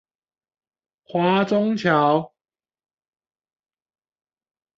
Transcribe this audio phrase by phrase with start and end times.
[1.03, 2.33] 華中橋